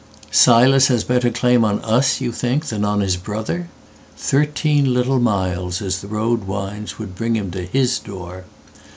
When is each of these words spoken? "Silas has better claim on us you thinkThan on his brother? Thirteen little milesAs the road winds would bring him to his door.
"Silas 0.31 0.87
has 0.87 1.03
better 1.03 1.29
claim 1.29 1.63
on 1.63 1.79
us 1.81 2.19
you 2.19 2.31
thinkThan 2.31 2.83
on 2.83 3.01
his 3.01 3.17
brother? 3.17 3.69
Thirteen 4.17 4.95
little 4.95 5.19
milesAs 5.19 6.01
the 6.01 6.07
road 6.07 6.45
winds 6.45 6.97
would 6.97 7.13
bring 7.15 7.35
him 7.35 7.51
to 7.51 7.65
his 7.67 7.99
door. 7.99 8.45